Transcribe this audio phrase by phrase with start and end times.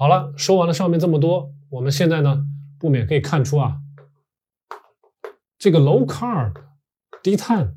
[0.00, 2.42] 好了，说完了上面这么多，我们现在呢
[2.78, 3.82] 不免可以看出啊，
[5.58, 6.54] 这个 low carb
[7.22, 7.76] 低碳，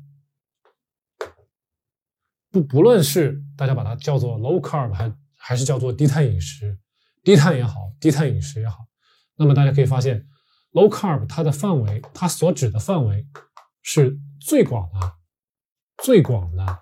[2.50, 6.78] 不不论是大家把它叫做 low carb 还还是叫做低碳饮食，
[7.22, 8.78] 低碳也好，低碳饮食也好，
[9.36, 10.26] 那么大家可以发现
[10.72, 13.28] low carb 它的范围，它所指的范围
[13.82, 15.16] 是最广的，
[16.02, 16.78] 最广的，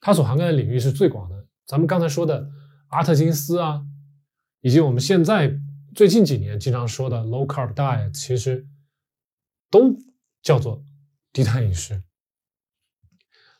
[0.00, 1.48] 它所涵盖的领域是最广的。
[1.66, 2.48] 咱们刚才说的。
[2.94, 3.84] 阿特金斯啊，
[4.60, 5.58] 以及我们现在
[5.96, 8.68] 最近几年经常说的 low carb diet，其实
[9.68, 9.96] 都
[10.42, 10.84] 叫做
[11.32, 12.04] 低碳饮食。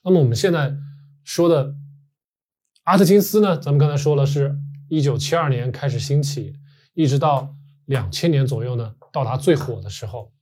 [0.04, 0.76] 那么我们现在
[1.24, 1.74] 说的
[2.84, 4.56] 阿特金斯呢，咱们刚才说了，是
[4.88, 6.54] 一九七二年开始兴起，
[6.92, 10.32] 一直到两千年左右呢，到达最火的时候。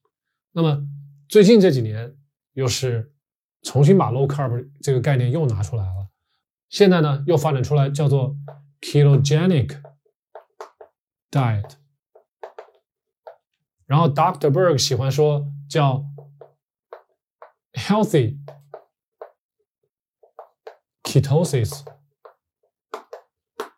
[0.53, 0.87] 那么
[1.31, 2.15] 最近这几年，
[2.53, 3.11] 又是
[3.63, 6.09] 重新把 low carb 这个概念又拿出来了，
[6.69, 8.37] 现在呢，又发展出来叫做。
[8.82, 9.82] ketogenic
[11.32, 11.74] diet，
[13.86, 14.52] 然后 Dr.
[14.52, 16.06] Berg 喜欢说叫
[17.74, 18.38] healthy
[21.04, 21.86] ketosis。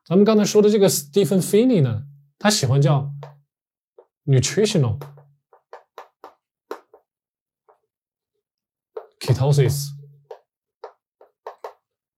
[0.06, 2.08] 咱们刚才说的这个 Stephen Finney 呢，
[2.40, 3.12] 他喜欢叫
[4.26, 5.00] nutritional
[9.20, 9.90] ketosis。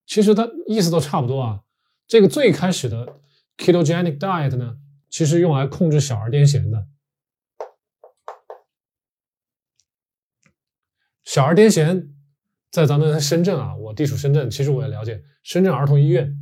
[0.06, 1.64] 其实它意思都差不多啊。
[2.07, 3.21] 这个最开始的
[3.57, 4.79] ketogenic diet 呢，
[5.11, 6.87] 其实用来控制小儿癫痫的。
[11.25, 12.13] 小儿癫痫
[12.71, 16.39] 在咱们深圳啊，我地处深圳，其实我也了解深圳儿童医院。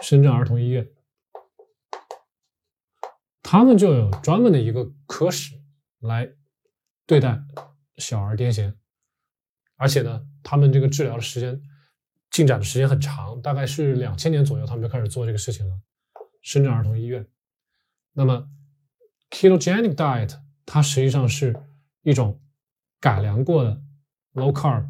[0.00, 0.88] 深圳儿童医院，
[3.42, 5.60] 他们就有专门的一个科室
[5.98, 6.30] 来
[7.06, 7.40] 对待
[7.96, 8.76] 小儿癫痫，
[9.76, 11.60] 而且呢，他们这个治疗的时间。
[12.34, 15.80] 进展的时间很长，大概是两千年左右，他们就开始做这个事情了。
[16.42, 17.24] 深圳儿童医院。
[18.12, 18.48] 那么
[19.30, 21.54] ，ketogenic diet 它实际上是
[22.02, 22.42] 一种
[22.98, 23.80] 改良过的
[24.32, 24.84] low carb，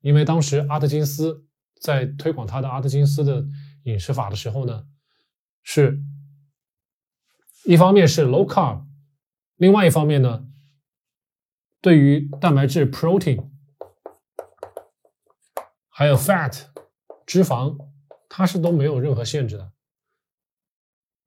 [0.00, 1.46] 因为当时阿特金斯
[1.80, 3.46] 在推广他的阿特金斯的
[3.84, 4.84] 饮食法的时候呢，
[5.62, 6.02] 是
[7.64, 8.84] 一方面是 low carb，
[9.54, 10.48] 另外一方面呢，
[11.80, 13.50] 对于蛋白质 protein
[15.90, 16.64] 还有 fat。
[17.28, 17.76] 脂肪，
[18.26, 19.70] 它是都没有任何限制的，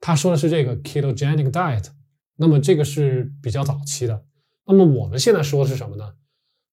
[0.00, 1.88] 他说的是这个 ketogenic diet，
[2.36, 4.24] 那么这个是比较早期的。
[4.64, 6.14] 那么我们现在说的是什么呢？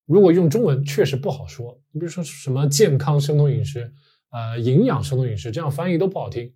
[0.10, 1.80] 如果用中文确实不好说。
[1.92, 3.94] 你比如说什么健康生酮饮食。
[4.32, 6.54] 呃，营养生酮饮食这样翻译都不好听。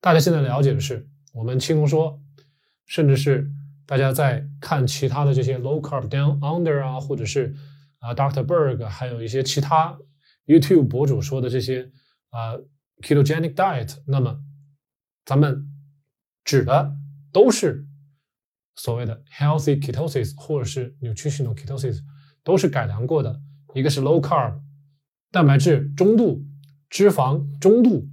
[0.00, 2.20] 大家现在了解的是，我们轻松说，
[2.86, 3.50] 甚至是
[3.84, 7.52] 大家在看其他的这些 low carb down under 啊，或者是
[7.98, 8.46] 啊 Dr.
[8.46, 9.98] Berg，还有一些其他
[10.46, 11.90] YouTube 博主说的这些
[12.30, 12.54] 啊
[13.02, 14.38] ketogenic diet，那么
[15.24, 15.68] 咱们
[16.44, 16.96] 指的
[17.32, 17.84] 都是
[18.76, 21.98] 所谓的 healthy ketosis 或者是 nutritional ketosis，
[22.42, 23.40] 都是改良过的。
[23.74, 24.60] 一个是 low carb，
[25.30, 26.44] 蛋白质中度。
[26.90, 28.08] 脂肪中度，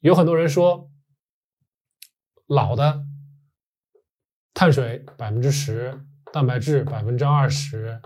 [0.00, 0.90] 有很多人说，
[2.46, 3.06] 老的
[4.52, 5.98] 碳水百分之十，
[6.30, 8.02] 蛋白质百分之二十，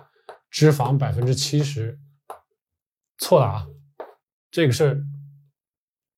[0.48, 1.98] 脂肪百分之七十，
[3.18, 3.66] 错了啊，
[4.52, 5.04] 这个是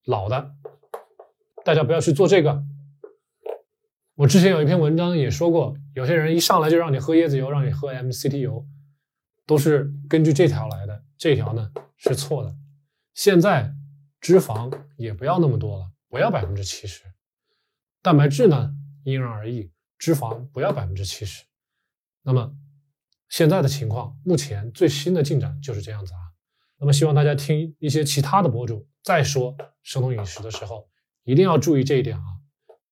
[0.04, 0.54] 老的，
[1.64, 2.62] 大家不要去做这个。
[4.18, 8.66] 我之前有一篇文章也说过，有些人一上来就让你喝椰子油，让你喝 MCT 油，
[9.46, 11.04] 都是根据这条来的。
[11.16, 12.52] 这条呢是错的。
[13.14, 13.72] 现在
[14.20, 17.04] 脂肪也不要那么多了，不要百分之七十。
[18.02, 18.74] 蛋白质呢
[19.04, 21.44] 因人而异，脂肪不要百分之七十。
[22.22, 22.52] 那么
[23.28, 26.18] 现在的情况，目前最新的进展就是这样子啊。
[26.80, 30.88] 那么希望大家听一些其他的博主再说生酮饮食的时候，
[31.22, 32.24] 一定要注意这一点啊。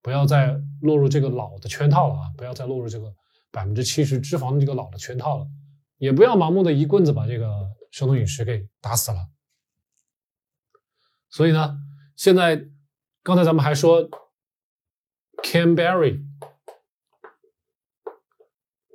[0.06, 2.31] 不要再落入这个老的圈套了啊！
[2.37, 3.12] 不要再落入这个
[3.50, 5.49] 百分之七十脂肪的这个老的圈套了，
[5.97, 9.19] 也不要盲目的一棍子把这个生酮饮食给打死了。
[11.29, 11.76] 所以呢，
[12.14, 12.69] 现在
[13.25, 14.08] 刚才咱们还说
[15.43, 16.25] ，Canberry，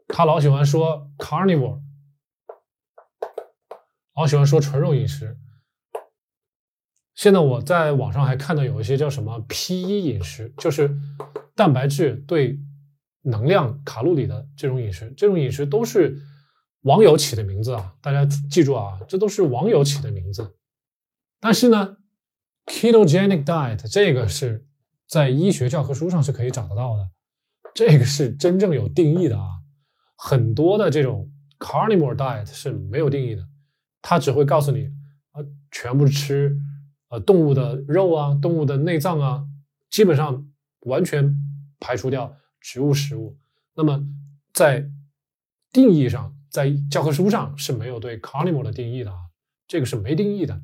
[0.08, 1.82] 他老喜欢说 Carnivore，
[4.16, 5.38] 老喜欢说纯肉饮食。
[7.22, 10.90] 现在我在网上还看到有一些叫什么 P 一饮食，就是
[11.54, 12.60] 蛋白质对
[13.22, 16.20] 能量卡路里的这种饮食，这种饮食都是
[16.82, 20.56] 网友起的名字啊，大家记住啊，这都是网友起的名字。
[21.40, 21.98] 但是呢
[22.66, 24.66] ，ketogenic diet 这个是
[25.08, 27.08] 在医学教科书上是可以找得到的，
[27.76, 29.48] 这个是真正有定义的啊。
[30.18, 33.48] 很多的这种 carnivore diet 是没有定义的，
[34.02, 34.88] 它只会告诉你
[35.34, 36.58] 啊，全部吃。
[37.12, 39.46] 呃，动物的肉啊，动物的内脏啊，
[39.90, 40.50] 基本上
[40.82, 41.36] 完全
[41.78, 43.38] 排除掉植物食物。
[43.76, 44.02] 那么
[44.54, 44.90] 在
[45.74, 49.18] 定义上，在教科书上是没有对 carnivore 的定义的啊，
[49.68, 50.62] 这个是没定义的。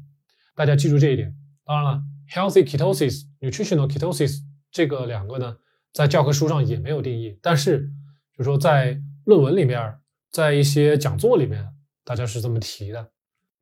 [0.55, 1.35] 大家记住这一点。
[1.65, 2.01] 当然了
[2.33, 4.39] ，healthy ketosis、nutritional ketosis
[4.71, 5.57] 这个两个呢，
[5.91, 7.38] 在教科书上也没有定义。
[7.41, 7.91] 但是，
[8.38, 9.99] 就说在论文里面，
[10.31, 11.67] 在一些讲座里面，
[12.05, 13.11] 大家是这么提的。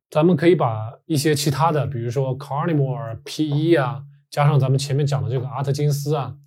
[0.08, 6.38] 咱们可以把一些其他的，比如说 carnivore、P1 啊，加上咱们前面讲的这个阿特金斯啊，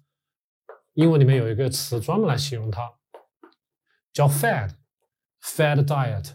[0.94, 2.94] 英文里面有一个词专门来形容它，
[4.14, 6.32] 叫 fad，fad diet，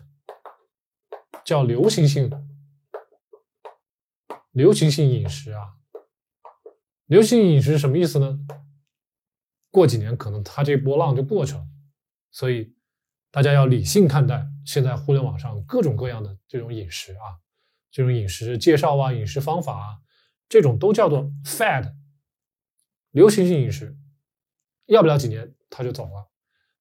[1.44, 2.30] 叫流行性
[4.52, 5.74] 流行性饮食啊。
[7.06, 8.38] 流行饮食什么意思呢？
[9.70, 11.66] 过几年可能它这波浪就过去了，
[12.30, 12.74] 所以
[13.30, 14.46] 大家要理性看待。
[14.64, 17.38] 现在互联网上各种各样的这种饮食啊，
[17.90, 19.98] 这种饮食介绍啊，饮食方法啊，
[20.48, 21.94] 这种都叫做 fad，
[23.10, 23.96] 流行性饮食，
[24.86, 26.30] 要不了几年它就走了。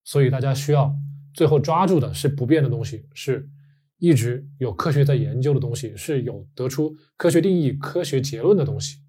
[0.04, 0.96] 所以大家需要
[1.34, 3.50] 最后抓住的是不变的东西，是
[3.98, 9.02] 一直有科学在研究的东西，是有得出科学定义、科学结论的东西。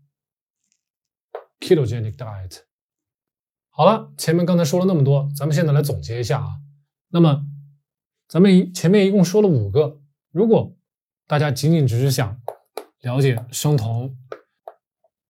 [1.61, 2.59] ketogenic diet。
[3.71, 6.61] 好了，前面刚才说了那么多，咱们现在来总结一下啊。
[7.09, 7.47] 那么。
[8.35, 10.01] 咱们前面一共说了五个，
[10.33, 10.77] 如果
[11.29, 12.43] 大家仅仅只是想
[13.03, 14.19] 了解生酮、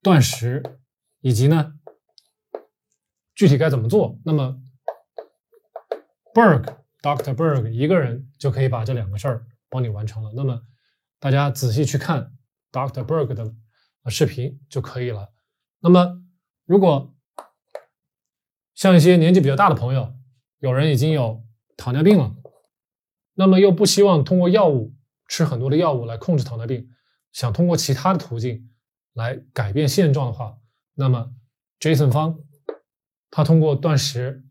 [0.02, 0.62] 断食
[1.20, 1.74] 以及呢
[3.34, 4.58] 具体该怎么做，那么
[6.32, 7.34] Berg Dr.
[7.34, 10.32] Berg 一个人就可以把这两个事儿帮你完成了。
[10.34, 10.62] 那么
[11.20, 12.32] 大家仔细去看
[12.72, 13.04] Dr.
[13.04, 13.54] Berg 的
[14.08, 15.30] 视频就可以了。
[15.80, 16.22] 那么
[16.64, 17.14] 如果
[18.74, 20.14] 像一些年纪比较大的朋友，
[20.60, 21.44] 有人已经有
[21.76, 22.34] 糖尿病了。
[23.34, 24.94] 那么又不希望通过药物
[25.26, 26.88] 吃很多的药物来控制糖尿病，
[27.32, 28.70] 想通过其他的途径
[29.12, 30.56] 来改变现状的话，
[30.94, 31.34] 那么
[31.80, 32.38] Jason 方
[33.30, 34.44] 他通过断食，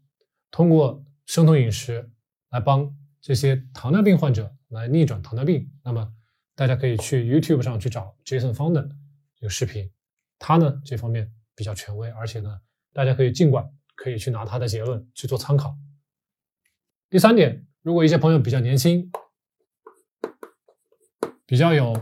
[0.52, 2.12] 通过生酮饮食
[2.50, 5.72] 来帮这些糖尿病患者来逆转糖尿病。
[5.84, 6.13] 那么
[6.54, 8.82] 大家可以去 YouTube 上去找 Jason 方的
[9.36, 9.90] 这个视频，
[10.38, 12.60] 他呢这方面比较权威，而且呢
[12.92, 15.78] 大家可以尽管可以去拿他的结论去做参考。
[17.10, 17.66] 第三点。
[17.84, 19.12] 如果一些朋友比较年轻，
[21.46, 21.94] 比较有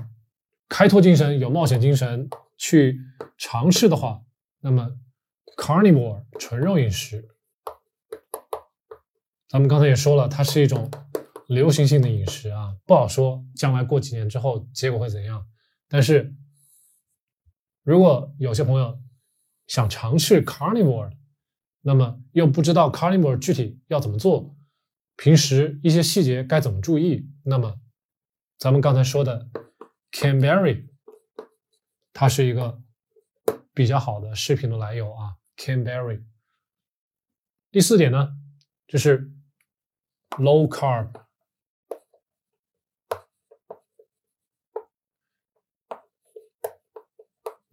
[0.69, 2.99] 开拓精神、有冒险精神去
[3.35, 4.21] 尝试的话，
[4.59, 4.95] 那么
[5.57, 7.27] carnivore 纯肉饮食，
[9.49, 10.89] 咱们刚才也说了，它是一种
[11.47, 15.47] 流行性的饮食啊，不好说将来过几年之后结果会怎样。
[15.89, 16.31] 但是，
[17.81, 18.99] 如果有些朋友
[19.65, 21.11] 想尝试 carnivore，
[21.81, 24.55] 那么又不知道 carnivore 具体要怎么做。
[25.21, 27.29] 平时一些细节该怎么注意？
[27.43, 27.79] 那么，
[28.57, 29.51] 咱们刚才说的
[30.11, 30.89] Canberry，
[32.11, 32.81] 它是一个
[33.71, 35.37] 比较好的视频的来由啊。
[35.57, 36.23] Canberry。
[37.69, 38.35] 第四点呢，
[38.87, 39.31] 就是
[40.39, 41.11] low carb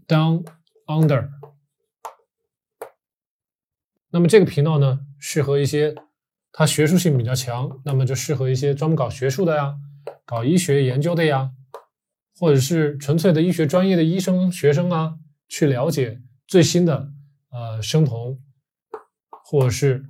[0.06, 0.44] down
[0.84, 1.30] under
[4.10, 5.94] 那么这个频道呢，适合一些
[6.52, 9.76] 它学术性比较强，那么就适合一些专门搞学术的呀，
[10.24, 11.52] 搞医学研究的呀，
[12.38, 17.12] 或者是纯粹的医学专业的医生学生啊，去了解最新的
[17.50, 18.40] 呃生酮
[19.44, 20.04] 或者是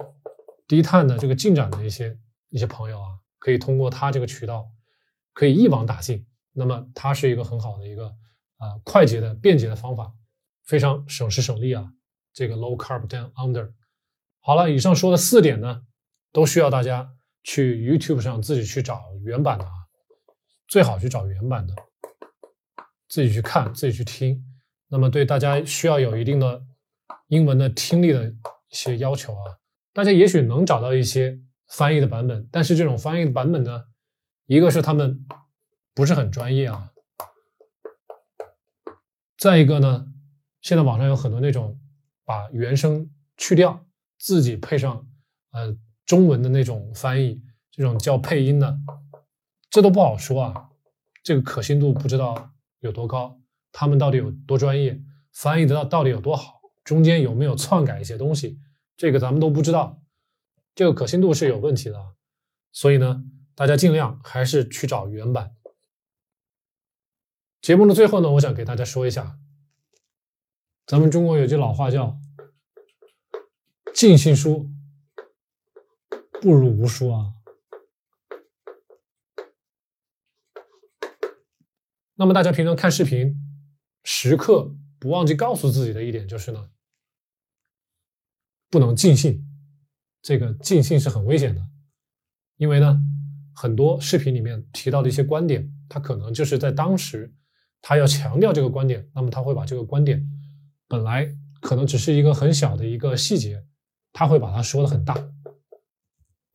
[0.66, 2.18] 低碳的这个进展的一些
[2.50, 4.66] 一些朋友啊，可以通过它这个渠道
[5.32, 6.24] 可以一网打尽。
[6.52, 8.06] 那么它是一个很好的一个
[8.56, 10.12] 啊快捷的便捷的方法，
[10.64, 11.92] 非常省时省力啊。
[12.32, 13.72] 这个 low carb down under。
[14.40, 15.82] 好了，以上说的四点呢，
[16.32, 17.10] 都需要大家
[17.42, 19.70] 去 YouTube 上自己去找原版的啊，
[20.66, 21.74] 最好去找原版的，
[23.08, 24.44] 自己去看，自己去听。
[24.88, 26.62] 那么对大家需要有一定的
[27.28, 28.34] 英文的听力的一
[28.70, 29.58] 些要求啊，
[29.92, 33.84] 大家也许能找到一些翻译的版本，但是这种翻译的版本呢，
[34.46, 35.26] 一个是他们
[35.94, 36.92] 不是很专业啊，
[39.36, 40.06] 再一个呢，
[40.60, 41.78] 现在网上有很多那种
[42.24, 43.84] 把原声去掉。
[44.20, 45.06] 自己配上
[45.52, 45.76] 呃
[46.08, 48.80] 中文的那种翻译，这种叫配音的，
[49.68, 50.70] 这都不好说啊。
[51.22, 53.38] 这个可信度不知道有多高，
[53.72, 55.02] 他们到底有多专业，
[55.34, 58.58] 翻译的到到底有多好，中间有没有篡改一些东西，
[58.96, 60.00] 这个咱们都不知道。
[60.74, 62.14] 这个可信度是有问题的，
[62.72, 63.22] 所以呢，
[63.54, 65.54] 大家尽量还是去找原版。
[67.60, 69.38] 节目的最后呢，我想给大家说一下，
[70.86, 72.18] 咱们中国有句老话叫。
[73.94, 74.70] 尽信书
[76.40, 77.34] 不如无书啊。
[82.14, 83.36] 那么大家平常看视频，
[84.04, 86.70] 时刻不忘记告诉自己的一点就是呢，
[88.70, 89.44] 不能尽信。
[90.20, 91.64] 这个尽信是很危险的，
[92.56, 93.00] 因为呢，
[93.54, 97.32] 很多视频里面提到的一些观点，他可能就是在当时
[97.80, 100.28] 他要强调这个观点，那么他会把这个观点
[100.88, 103.64] 本来可能只是一个很小的一个细节。
[104.10, 105.14] 他会把它说的很大，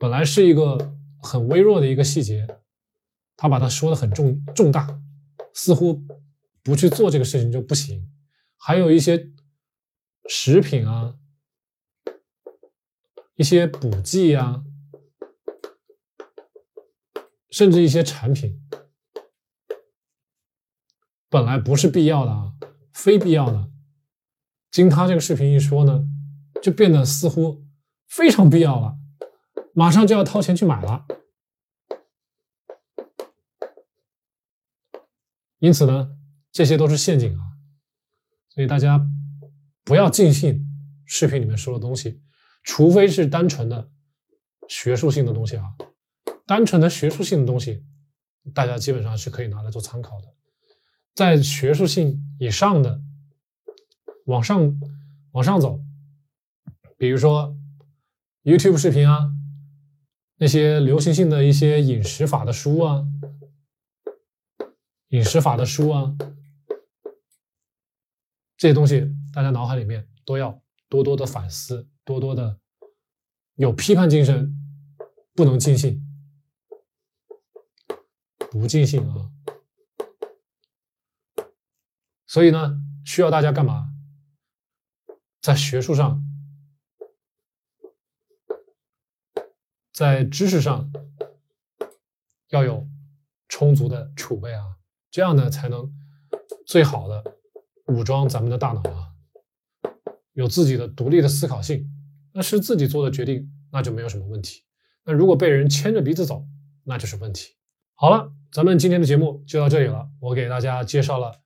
[0.03, 2.45] 本来是一个很微弱的一个细节，
[3.37, 4.99] 他把它说的很重重大，
[5.53, 6.03] 似乎
[6.61, 8.11] 不去做这个事情就不行。
[8.57, 9.31] 还有一些
[10.27, 11.15] 食品啊，
[13.35, 14.65] 一些补剂啊，
[17.49, 18.61] 甚至一些产品，
[21.29, 22.55] 本来不是必要的啊，
[22.91, 23.71] 非必要的，
[24.69, 26.09] 经他这个视频一说呢。
[26.61, 27.65] 就变得似乎
[28.07, 28.97] 非常必要了，
[29.73, 31.05] 马上就要掏钱去买了。
[35.59, 36.17] 因此呢，
[36.51, 37.43] 这些都是陷阱啊，
[38.49, 39.05] 所以大家
[39.83, 40.65] 不要尽信
[41.05, 42.21] 视频里面说的东西，
[42.63, 43.89] 除非是单纯的
[44.67, 45.73] 学术性的东西啊。
[46.45, 47.85] 单纯的学术性的东西，
[48.53, 50.27] 大家基本上是可以拿来做参考的。
[51.15, 53.01] 在学术性以上的，
[54.25, 54.77] 往上
[55.31, 55.79] 往上走。
[56.97, 57.55] 比如说
[58.43, 59.31] ，YouTube 视频啊，
[60.43, 63.07] 那些流行性的一些饮食法的书啊，
[65.07, 66.13] 饮食法的书啊，
[68.57, 72.59] 这些东西大家脑海里面都要多多的反思，多多的
[73.55, 74.53] 有批判精神，
[75.33, 76.05] 不能尽信，
[78.51, 79.31] 不尽兴啊。
[82.27, 83.93] 所以呢，需要大家干嘛？
[85.39, 86.21] 在学术上。
[89.93, 90.91] 在知识上
[92.49, 92.87] 要有
[93.47, 94.77] 充足的储备啊，
[95.11, 95.93] 这样呢才能
[96.65, 97.23] 最好的
[97.87, 99.13] 武装咱们的大脑啊，
[100.33, 101.87] 有自己的独立的思考性，
[102.31, 104.63] 那是自己做的决定，那就没有什么问题。
[105.03, 106.43] 那如果被人牵着鼻子走，
[106.85, 107.55] 那就是问题。
[107.93, 111.41] 好了，咱们今天的节目就到这里了，我给大家介绍了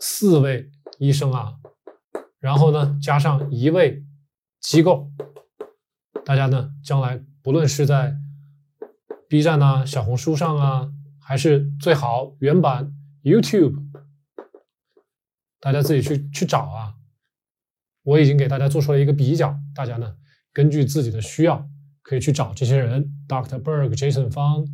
[0.00, 1.54] 四位医生啊，
[2.40, 4.04] 然后呢加上一位
[4.60, 5.08] 机构，
[6.24, 7.24] 大家呢将来。
[7.42, 8.16] 不论是在
[9.28, 13.82] B 站啊、小红书上啊，还是最好原版 YouTube，
[15.58, 16.94] 大家自己去去找啊。
[18.04, 20.16] 我已经给大家做出了一个比较，大家呢
[20.52, 21.68] 根据自己的需要
[22.02, 23.60] 可以去找这些人，Dr.
[23.62, 24.66] Berg、Jason Fang、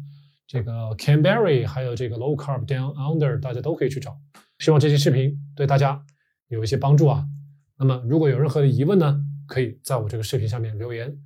[0.46, 4.18] 这个 Canberry，还有这个 Low Carb Down Under，大家都可以去找。
[4.58, 6.04] 希望这期视频对大家
[6.48, 7.26] 有一些帮助啊。
[7.78, 11.16] 那么如果有任何的疑问呢，可以在我这个视频下面留言。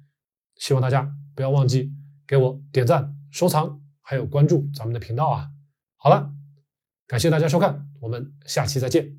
[0.56, 1.12] 希望大家。
[1.34, 1.92] 不要忘记
[2.26, 5.50] 给我点赞、收藏，还有关注咱们的频道啊！
[5.96, 6.32] 好了，
[7.06, 9.18] 感谢大家收看，我们下期再见。